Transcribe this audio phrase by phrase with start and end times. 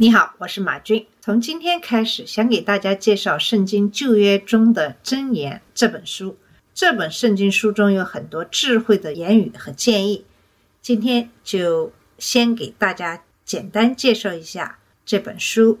[0.00, 1.04] 你好，我是马军。
[1.20, 6.36] 从今天开始，想给大家介绍《圣经旧约中的箴言》这本书。
[6.72, 10.24] 这本圣经书中有很多智慧的言语和建议。
[10.80, 15.80] 今天就先给大家简单介绍一下这本书。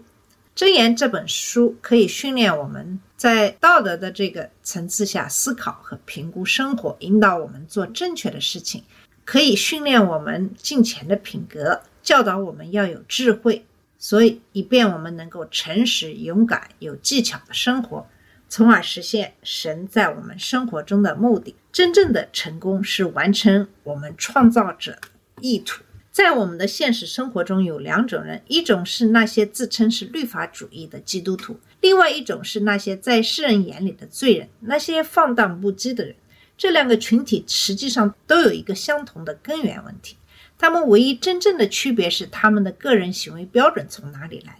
[0.60, 8.82] 《箴言》这本书可以训练我们在道德的这个层次下思考和评估生活，引导我们做正确的事情，
[9.24, 13.64] 可以训练我们敬虔的品格，教导我们要有智慧，
[13.98, 18.06] 所以以便我们能够诚实、勇敢、有技巧的生活，
[18.48, 21.56] 从而实现神在我们生活中的目的。
[21.72, 24.98] 真正的成功是完成我们创造者
[25.40, 25.82] 意图。
[26.10, 36.16] 在我们的现实生活中，有两种人：一种是那些自称是律法主义的基督徒，另外一种是那些在世人眼里的罪人，那些放荡不羁的人。
[36.56, 40.16] 这两个群体实际上都有一个相同的根源问题，
[40.58, 44.58] 他们唯一真正的区别是他们的个人行为标准从哪里来。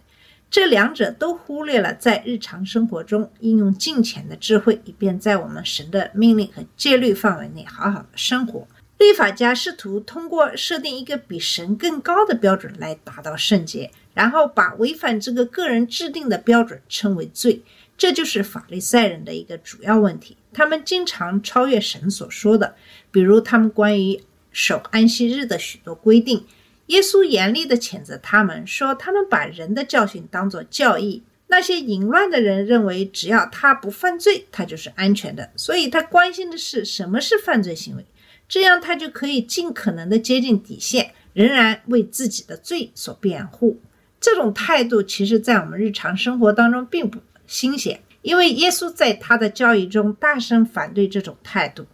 [0.49, 8.67] 这两者都忽略了在日常生活中应用金钱的智慧，以便在我们神的命令和戒律范围内好好的生活。
[8.97, 17.61] 律法家试图通过设定一个比神更高的标准来达到圣洁，然后把违反这个个人制定的标准称为罪。
[17.95, 20.35] 这就是法利赛人的一个主要问题。
[20.51, 22.75] 他们经常超越神所说的，
[23.11, 26.45] 比如他们关于守安息日的许多规定。
[26.87, 31.23] 耶稣严厉地谴责他们，说他们把人的教训当作教义。
[31.51, 38.05] 那些淫乱的人认为，只要他不犯罪，他就是安全的，所以他关心的是什么是犯罪行为，
[38.47, 43.79] 这样他就可以尽可能的接近底线，仍然为自己的罪所辩护。
[44.19, 51.85] 这种态度其实，在我们日常生活当中并不新鲜，因为耶稣在他的教义中大声反对这种态度。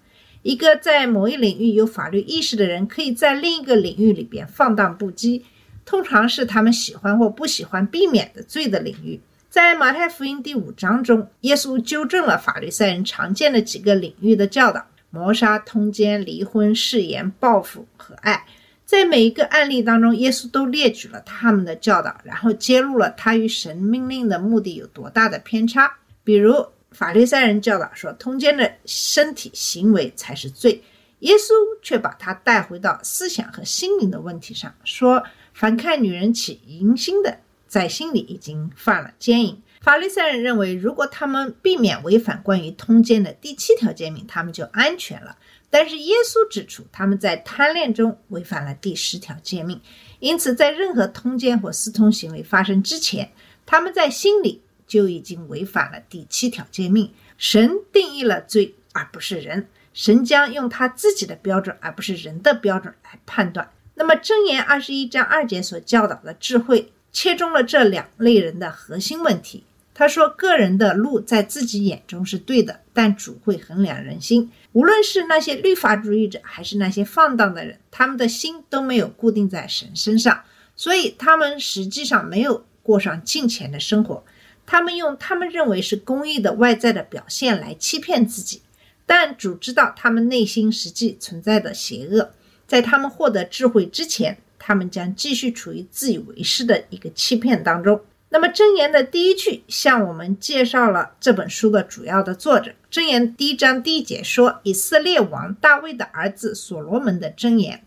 [0.46, 5.42] 一个在某一领域有法律意识的人，可以在另一个领域里边放荡不羁，
[5.86, 9.20] 通常是他们喜欢或不喜欢避免的罪的领域。
[9.50, 18.46] 在马太福音第五章中，耶稣纠正了法律赛人常见的几个领域的教导：谋杀、通奸、离婚、誓言、报复和爱。
[18.86, 25.92] 在每一个案例当中，耶稣都列举了他们的教导，然后揭露了他与神命令的目的有多大的偏差。
[26.24, 30.82] 比如，法利赛人教导说，通奸的身体行为才是罪，
[31.20, 31.52] 耶稣
[31.82, 35.22] 却把他带回到思想和心灵的问题上，说
[35.54, 39.62] 凡看女人起淫心的，在心里已经犯了奸淫。
[39.82, 45.38] 法利赛人认为，如果他们避免违反关于通奸的第七条诫命，他们就安全了。
[45.70, 49.82] 但是耶稣指出，他们在贪恋中违反了第十条诫命，
[50.20, 53.32] 因此在任何通奸或私通行为发生之前，
[53.66, 57.12] 他们在心里就已经违反了第七条诫命。
[57.38, 59.68] 神定义了罪，而不是人。
[59.94, 63.70] 神将用他自己的标准，而不是人的标准来判断。
[63.96, 69.64] 那么，箴言二十一章二节所教导的智慧，切中了这两类人的核心问题。
[69.94, 74.52] 他说：“个人的路在自己眼中是对的，但主会衡量人心。
[74.74, 80.44] 无论是那些律法主义者，还是那些放荡的人，他们的心都没有固定在神身上，
[80.76, 84.22] 所以他们实际上没有过上敬虔的生活。
[84.66, 88.62] 他们用他们认为是公益的外在的表现来欺骗自己，
[89.06, 92.32] 但主知道他们内心实际存在的邪恶。
[92.68, 102.74] 在他们获得智慧之前，他们将继续处于自以为是的一个欺骗当中。”那么，箴言的第一句向我们介绍了这本书的主要的作者。
[102.92, 107.85] 箴言第一章第一节说：“以色列王大卫的儿子所罗门的箴言。”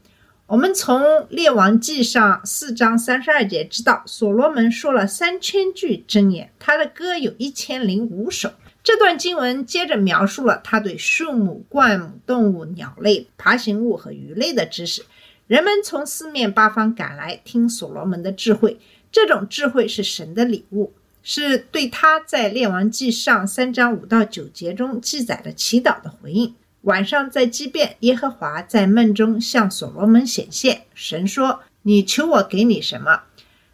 [0.49, 8.51] 我们从《列王记上》四章三十二节知道，所罗门说了三千句箴言，他的歌有一千零五首。
[8.83, 15.05] 这段经文接着描述了他对树木、灌木、动物、鸟类、爬行物和鱼类的知识。
[15.47, 18.81] 人们从四面八方赶来听所罗门的智慧。
[19.13, 26.55] 这种智慧是神的礼物，是对他在《列王记上》三章五到九节中记载的祈祷的回应。
[26.89, 33.25] 晚上在畸变，耶和华在梦中向所罗门显现，神说：“你求我给你什么？”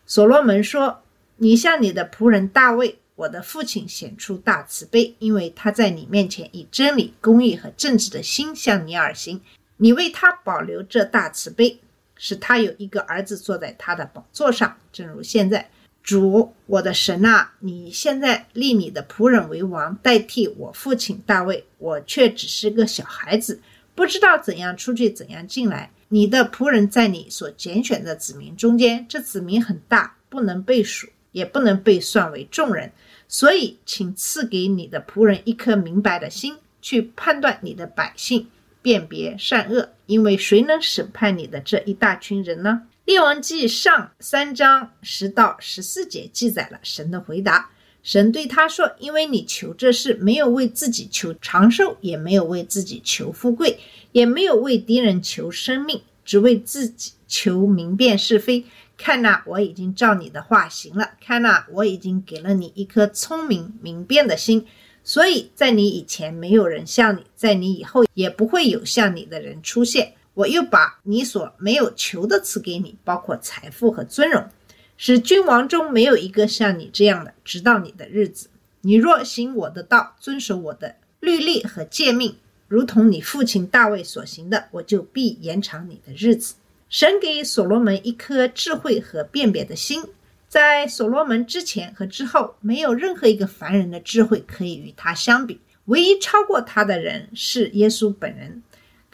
[0.04, 1.00] 所罗门说
[1.38, 9.40] ：“你向你的仆人大卫，我的父亲显出大慈悲，因为他在你面前以真理、公义和正直的心向你而行。
[9.76, 11.78] 你为他保留这大慈悲。”
[12.16, 15.70] 使他有一个儿子坐在他的宝座上，正如现在。
[16.04, 23.58] 主我的神啊，你现在立你的仆人为王，代替我父亲大卫，我却只是个小孩子，
[23.94, 25.90] 不知道怎样出去，怎样进来。
[26.08, 32.92] 你的仆人在你所拣选的子民中间，这子民很大，不能被数，也不能被算为众人。
[33.26, 38.46] 所以，请赐给你的仆人一颗明白的心，去判断你的百姓，
[38.82, 39.88] 辨别善恶。
[40.04, 42.82] 因为谁能审判你的这一大群人呢？
[43.04, 47.70] 列王记上三章十到十四节记载了神的回答。
[48.02, 53.78] 神对他说：“因为你求这事，没有为自己求长寿，也没有为自己求富贵，
[54.12, 58.64] 也没有为敌人求生命，只为自己求明辨是非。
[58.96, 61.10] 看呐，我已经照你的话行了。
[61.20, 64.66] 看呐，我已经给了你一颗聪明明辨的心。
[65.02, 70.14] 所以在你以前没有人像你，在你以后也不会有像你的人出现。
[70.34, 74.48] 我又把你所没有求的赐给你，包括财富和尊荣。”
[74.96, 78.48] 使君王中没有一个像你这样的，直到你的日子。
[78.82, 82.36] 你若行我的道，遵守我的律例和诫命，
[82.68, 86.54] 如同你父亲大卫所行的，我就必延长你的日子。
[86.88, 90.04] 神给所罗门一颗智慧和辨别的心，
[90.48, 95.60] 在所罗门之前和之后，没有任何一个凡人的智慧可以与他相比。
[95.86, 98.62] 唯一超过他的人是耶稣本人。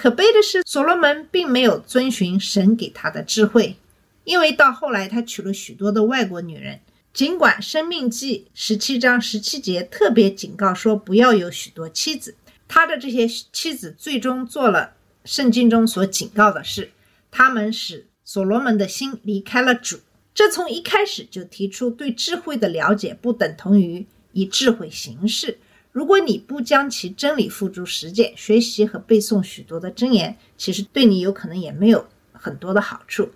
[0.01, 3.77] 可悲的是，所罗门并没有遵循神给他的智慧。
[4.25, 6.81] 因为到后来，他娶了许多的外国女人。
[7.13, 12.35] 尽管《生命记》十七章十七节特别警告说不要有许多妻子，
[12.67, 14.95] 他的这些妻子最终做了
[15.27, 16.93] 圣经中所警告的事，
[17.31, 19.99] 他们使所罗门的心离开了主。
[20.33, 25.59] 这从一开始就提出，对智慧的了解不等同于以智慧行事。
[25.93, 33.31] 如果你不将其真理付诸实践，学习和背诵许多的箴言，其实对你有可能也没有很多的好处。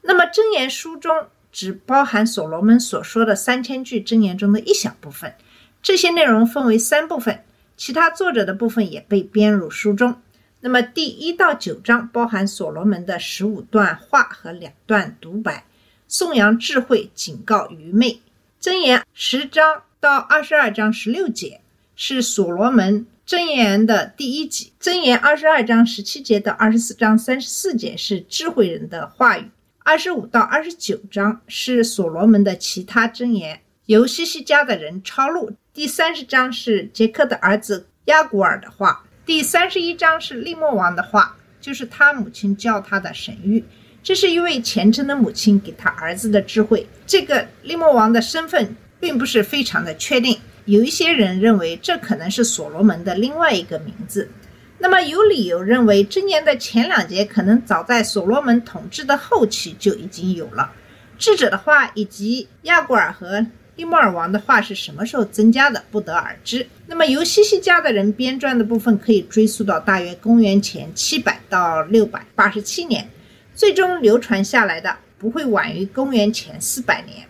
[0.00, 5.34] 那么，箴言书中只包含所罗门所说的三千句箴言中的一小部分，
[5.82, 7.44] 这些内容分为三部分，
[7.76, 10.22] 其他作者的部分也被编入书中。
[10.60, 15.66] 那么，第一到九章包含所罗门的十五段话和两段独白，
[16.08, 18.20] 颂扬智慧，警告愚昧。
[18.60, 21.60] 箴言十章到二十二章十六节
[22.00, 29.50] 是所罗门箴言的第一集，箴言二十二章十七节到二十四章三十四节是智慧人的话语。
[29.80, 35.50] 二十五到二十九章是所罗门的其他箴言，由西西家的人抄录。
[35.74, 39.04] 第三十章是杰克的儿子亚古尔的话。
[39.26, 43.64] 第三十一章是利莫王的话，就是他母亲教他的神谕。
[44.04, 46.86] 这是一位虔诚的母亲给他儿子的智慧。
[47.08, 54.28] 这个利莫王的身份并不是非常的确定，有一些人认为这可能是所罗门的另外一个名字。
[54.78, 60.70] 那么有理由认为，箴言的前两节可能早在所罗门统治的后期就已经有了。
[61.16, 63.44] 智者的话以及亚古尔和
[63.76, 66.66] 利莫尔王的话是什么时候增加的，不得而知。
[66.86, 73.08] 那么由西西家的人编撰的部分可以追溯到大约公元前七百到六百八十七年，
[73.54, 77.26] 最终流传下来的不会晚于公元前四百年。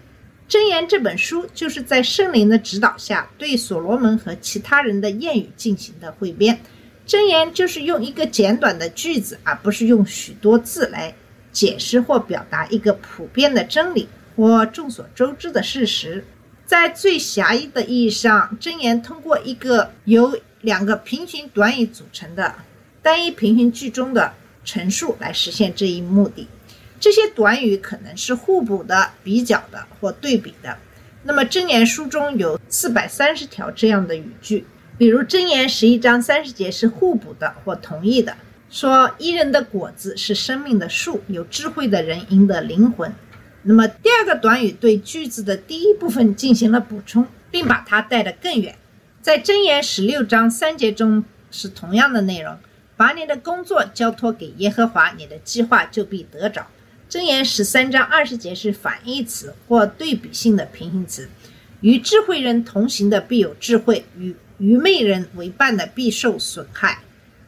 [0.48, 6.58] 箴言这本书就是在圣灵的指导下，对所罗门和其他人的谚语进行的汇编。
[7.06, 11.14] 箴言就是用一个简短的句子，而不是用许多字来
[11.52, 16.24] 解释或表达一个普遍的真理或众所周知的事实。
[16.64, 22.54] 在最狭义的意义上，箴言通过一个由两个平行短语组成的
[23.02, 24.32] 单一平行句中的
[24.64, 26.46] 陈述来实现这一目的。
[27.00, 30.76] 这些短语可能是互补的、比较的或对比的。
[31.24, 34.64] 那么，箴言书中有四百三十条这样的语句。
[34.96, 38.36] 比如箴言十一章三十节是互补的或同意的，
[38.68, 43.12] 说一人的果子是生命的树，有智慧的人赢得灵魂。
[43.62, 48.74] 那么第二个短语对句子的第一部分进行了补充，并把它带得更远。
[49.20, 52.56] 在箴言十六章三节中是同样的内容，
[52.96, 56.66] 把你的工作交托给耶和华，你的计划就必得着。
[57.10, 61.26] 箴言十三章二十节是反义词或对比性的平行词，
[61.80, 67.02] 与智慧人同行的必有智慧，与愚昧人为伴的必受损害，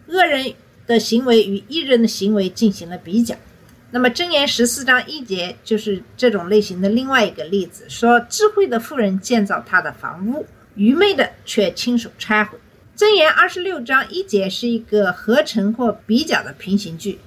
[0.06, 0.54] 恶人
[0.86, 3.36] 的行为与义人的行为进行了比较。
[3.90, 12.58] 那么箴言十四章一节就是这种类型的另外一个例子，说智慧的妇人建造她的房屋，愚昧的却亲手拆毁。
[12.96, 17.18] 箴言二十六章一节是一个合成或比较的平行句，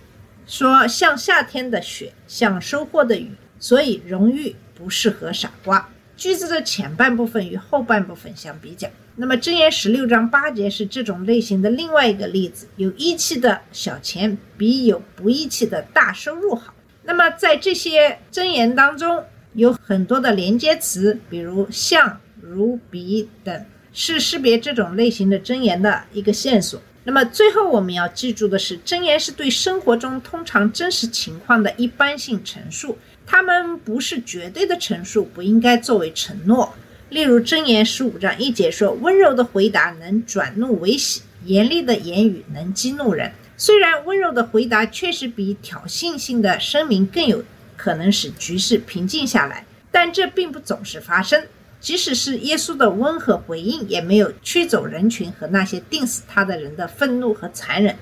[0.45, 5.89] 说像夏天的雪，像收获的雨，所以荣誉不适合傻瓜。
[6.15, 8.87] 句子的前半部分与后半部分相比较。
[9.15, 12.67] 那么，箴言十六章八节是这种类型的另外一个例子。
[12.77, 16.73] 有义气的小钱比有不义气的大收入好。
[17.03, 19.23] 那么，在这些箴言当中，
[19.53, 26.81] 有很多的连接词，比如像、如、比等，是识别这种类型的真言的一个线索。
[27.05, 36.73] 那么最后我们要记住的是，箴言是对生活中通常真实情况的一般性陈述，它们不是绝对的陈述，不应该作为承诺。
[37.09, 47.43] 例如，箴言十五章一节说：“温柔的回答能转怒为喜，严厉的言语能激怒人。”虽然温柔的回答确实比挑衅性的声明更有
[47.77, 51.43] 可能使局势平静下来，但这并不总是发生。
[51.83, 57.93] 即使是耶稣的温和回应，也没有驱走人群和那些定死他的人的愤怒和残忍。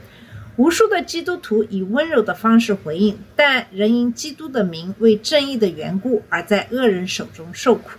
[0.55, 7.89] 无数的基督徒以温柔的方式回应，但仍因基督的名为正义的缘故而在恶人手中受苦。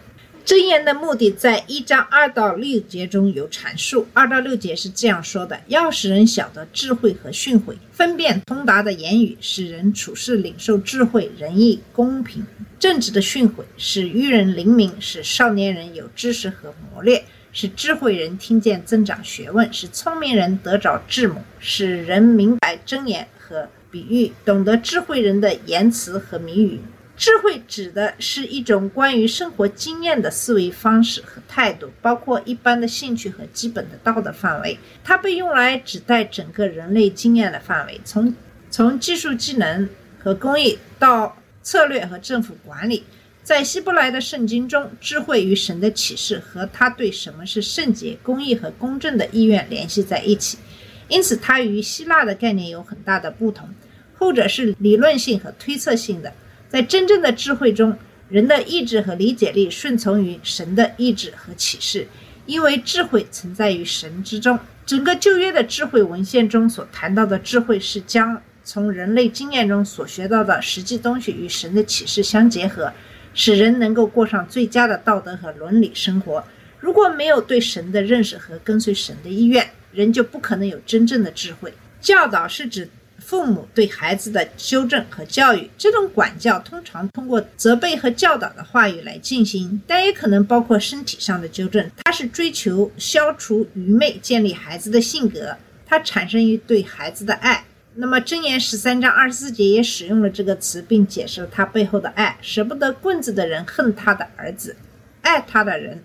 [0.44, 4.06] 真言的目的在一章二到六节中有阐述。
[4.12, 12.44] 二到六节是这样说的：要使人晓得智慧和训诲，分辨通达的言语，使人处事领受智慧、仁义、公平、
[12.80, 17.22] 正直的训诲，使愚人灵敏，使少年人有知识和磨练，
[17.52, 26.80] 使智慧人听见增长学问，使聪明人得着智谋，使人明白真言和比喻，懂得智慧人的言辞和谜语。
[27.22, 34.76] 智慧指的是一种关于生活经验的思维方式和态度，包括一般的兴趣和基本的道德范围。
[35.04, 38.34] 它被用来指代整个人类经验的范围，从
[38.72, 39.88] 从技术技能
[40.18, 43.04] 和工艺到策略和政府管理。
[43.44, 50.58] 在希伯来的圣经中，智慧与神的启示和他对什么是圣洁、公义和公正的意愿联系在一起，
[51.06, 53.72] 因此它与希腊的概念有很大的不同。
[54.18, 56.32] 后者是理论性和推测性的。
[56.72, 57.94] 在真正的智慧中，
[58.30, 62.08] 人的意志和理解力顺从于神的意志和启示，
[62.46, 64.58] 因为智慧存在于神之中。
[64.86, 72.90] 整个旧约的智慧文献中所谈到的智慧，是将从人类经验中所学到的实际东西与神的启示相结合，
[73.34, 76.42] 使人能够过上最佳的道德和伦理生活。
[76.80, 81.70] 如果没有对神的认识和跟随神的意愿，人就不可能有真正的智慧。
[82.00, 82.88] 教导是指。
[83.32, 91.90] 父母对孩子的纠正和教育，这种管教通常通过责备和教导的话语来进行，但也可能包括身体上的纠正。
[92.04, 95.56] 它是追求消除愚昧，建立孩子的性格。
[95.86, 97.64] 它产生于对孩子的爱。
[97.94, 102.36] 那么，箴言十三章二十四节也使用了这个词，并解释了它背后的爱。
[102.42, 104.76] 舍不得棍子的人恨他的儿子，
[105.22, 106.04] 爱他的人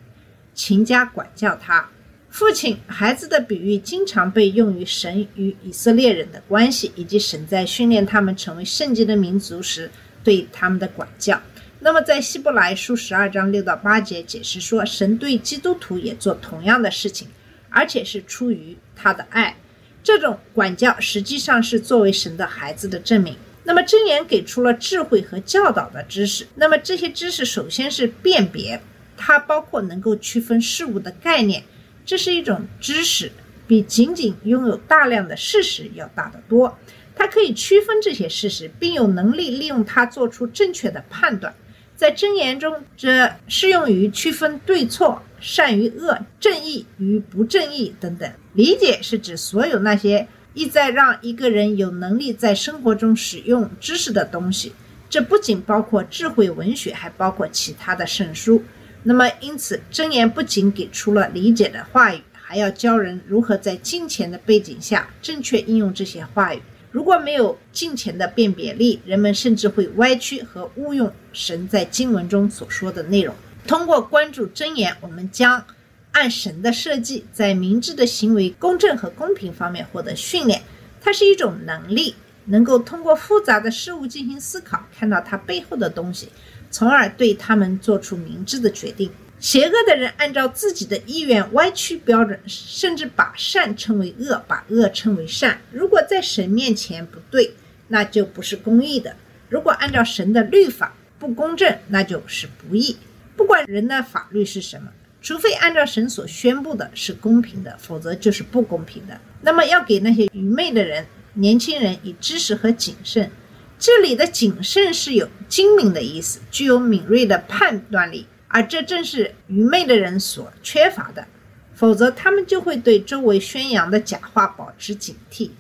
[0.54, 1.90] 勤加管教他。
[2.30, 9.90] 父亲孩子的比喻经常被用于神与以色列人的关系，以及神在训练他们成为圣洁的民族时
[10.24, 11.42] 对他们的管教。
[11.80, 17.28] 那么，在希伯来书十二章六到八节解释说，神对基督徒也做同样的事情，
[17.70, 19.56] 而且是出于他的爱。
[20.04, 23.36] 这种管教实际上是作为神的孩子的证明。
[23.64, 26.48] 那么，箴言给出了智慧和教导的知识。
[26.56, 28.82] 那么，这些知识首先是辨别，
[29.16, 31.64] 它包括能够区分事物的概念。
[32.08, 33.30] 这是一种知识，
[33.68, 36.80] 比仅仅拥有大量的事实要大得多。
[37.14, 41.54] 它可以区分这些事实，并有能力利用它做出正确的判断。
[41.98, 48.32] 在箴言中，这适用于区分对错、善与恶、正义与不正义等等。
[48.54, 54.72] 理解是指所有那些意在让一个人有能力在生活中使用知识的东西。
[55.10, 58.64] 这不仅包括智慧文学，还包括其他的圣书。
[59.04, 66.62] 那么，因此，箴言不仅给出了理解的话语，还要教人如何在金钱的背景下正确应用这些话语。
[66.92, 73.34] 如果没有金钱的辨别力，人们甚至会歪曲和误用神在经文中所说的内容。
[73.68, 75.64] 通过关注箴言，我们将
[76.12, 80.62] 按神的设计，在明智的行为、公正和公平方面获得训练。
[81.00, 86.30] 它是一种能力，能够通过复杂的事物进行思考，看到它背后的东西。
[86.78, 89.10] 从而对他们做出明智的决定。
[89.40, 95.60] 邪恶的人按照自己的意愿歪曲标准，甚至把善称为恶，把恶称为善。
[95.72, 97.56] 如果在神面前不对，
[97.88, 99.14] 那就不是公义的；
[99.50, 102.96] 如果按照神的律法不公正，那就是不义。
[103.36, 109.20] 不管人的法律是什么，除非按照神所宣布的是公平的，否则就是不公平的。
[109.42, 113.32] 那么，要给那些愚昧的人、年轻人以知识和谨慎。
[113.80, 121.28] 这里的谨慎是有精明的意思，具有敏锐的判断力，而这正是愚昧的人所缺乏的。
[121.76, 125.52] 否则，他们就会对周围宣扬的假话保持警惕。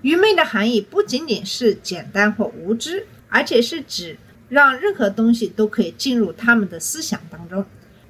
[0.00, 4.16] 愚昧的含义不仅仅是简单或无知，而且是指
[4.48, 7.62] 让任何东西都可以进入他们的思想当中。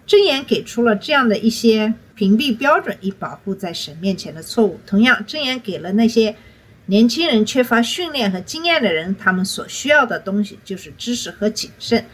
[0.07, 4.79] 箴言给出了这样的一些屏蔽标准，以保护在神面前的错误。
[4.87, 6.37] 同样，箴言给了那些。
[6.89, 12.05] 年轻人缺乏训练和经验的人，他们所需要的东西就是知识和谨慎。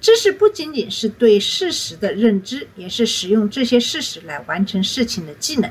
[0.00, 5.70] 知识不仅仅是对事实的认知，也是使用这些事实来完成事情的技能。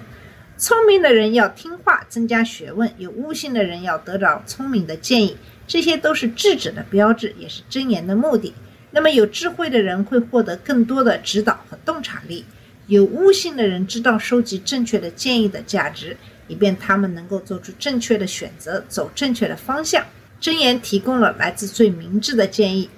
[0.57, 5.35] 聪明的人要听话，增加学问；有悟性的人要得到聪明的建议，
[5.67, 8.53] 这些都是智者的标志，也是箴言的目的。
[8.91, 12.43] 那么，有智慧的人会获得更多的指导和洞察力；
[12.85, 16.15] 有悟性的人知道收集正确的建议的价值，
[16.51, 20.05] 以便他们能够做出正确的选择，走正确的方向。
[20.41, 22.89] 箴言提供了来自最明智的建议。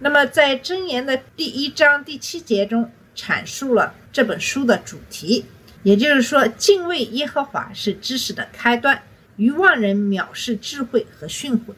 [0.00, 5.46] 那么，在箴言的第一章第七节中，阐述了这本书的主题，
[5.82, 9.02] 也就是说，敬畏耶和华是知识的开端。
[9.36, 11.72] 愚妄人藐视智慧和训诲，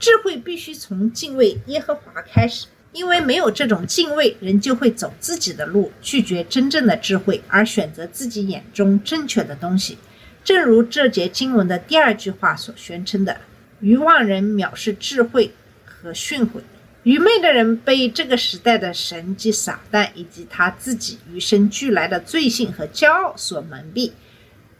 [0.00, 9.98] 智慧必须从敬畏耶和华开始，因为没有这种敬畏，人就会走自己的路，拒绝真正的智慧，而选择自己眼中正确的东西。
[10.44, 13.38] 正如这节经文的第二句话所宣称的
[13.80, 15.50] ：“愚妄人藐视智慧
[15.84, 16.60] 和训诲。”
[17.02, 24.12] 愚昧的人被这个时代的神及撒旦以及他自己与生俱来的罪性和骄傲所蒙蔽。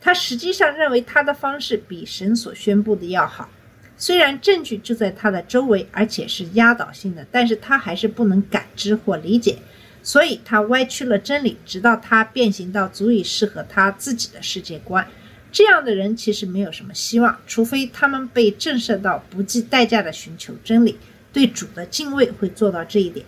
[0.00, 3.50] 他实际上认为他的方式比神所宣布的要好。
[3.96, 9.58] 虽然证据就在他的周围，而且是压倒性的，但是他还是不能感知或理解，
[10.02, 15.06] 所以他歪曲了真理，直到他变形到足以适合他自己的世界观。
[15.54, 20.98] 这样的人其实没有什么希望，除非他们被震慑到不计代价的寻求真理。
[21.32, 23.24] 对主的敬畏会做到这一点。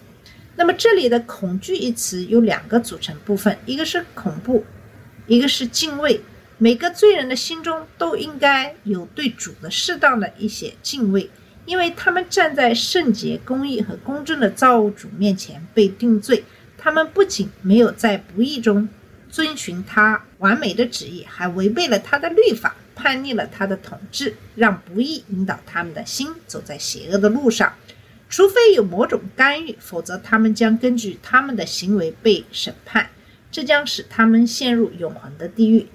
[0.56, 4.64] 那么这里的“恐惧”一词有两个组成部分，一个是恐怖，
[5.28, 6.20] 一个是敬畏。
[6.58, 11.30] 每个罪人的心中都应该有对主的适当的一些敬畏，
[11.64, 16.42] 因为他们站在圣洁、公义和公正的造物主面前被定罪。
[16.76, 18.88] 他们不仅没有在不义中
[19.30, 27.72] 遵循他完美的旨意，还违背了他的律法，叛逆了他的统治，让不义引导他们的心走在邪恶的路上。
[28.28, 33.08] 除非有某种干预，否则他们将根据他们的行为被审判，
[33.52, 35.86] 这将使他们陷入永恒的地狱。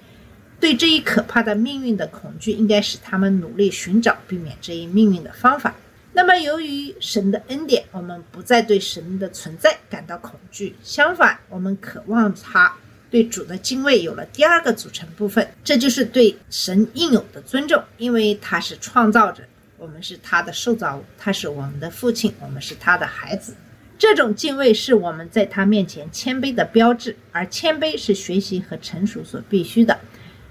[0.58, 5.74] 对这一可怕的命运的恐惧，应该使他们努力寻找避免这一命运的方法。
[6.14, 12.76] 那么，由于神的恩典，我们不再对神的存在感到恐惧，相反，我们渴望他。
[13.12, 19.44] 对主的敬畏有了第二个组成部分，这就是对神应有的尊重，因为他是创造者。
[19.76, 23.54] 我们是他的受造物，他是我们的父亲，我们是他的孩子。
[23.98, 30.00] 这种敬畏是我们在他面前谦卑的标志，而谦卑是学习和成熟所必须的。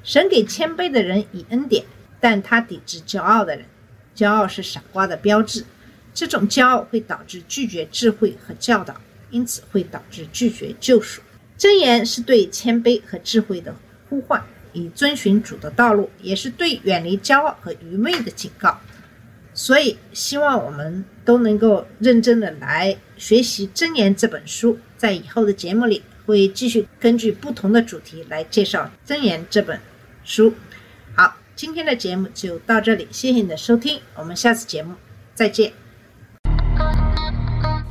[0.04, 1.84] 神给谦卑的人以恩典，
[2.20, 3.66] 但他抵制骄傲的人。
[4.16, 5.66] 骄傲是傻瓜的标志，
[6.14, 8.96] 这种骄傲会导致拒绝智慧和教导，
[9.32, 11.22] 因此会导致拒绝救赎。
[11.62, 13.76] 箴言是对谦卑和智慧的
[14.10, 14.44] 呼唤，
[14.74, 18.80] 以遵循主的道路，也是对远离骄傲和愚昧的警告。
[19.54, 24.80] 所以，希望我们都能够认真的来学习《箴言》这本书。
[24.98, 29.80] 在以后的节目里，会继续根据不同的主题来介绍《箴言》这本
[30.24, 30.56] 书。
[31.16, 34.96] 好，今天的节目就到这里，谢谢你的收听，我们下次节目
[35.36, 35.81] 再见。